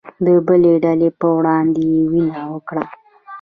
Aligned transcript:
د 0.25 0.27
بلې 0.45 0.73
ډلې 0.83 1.09
په 1.19 1.27
وړاندې 1.37 1.81
يې 1.91 2.01
وينه 2.11 2.41
وکړه 2.53 2.83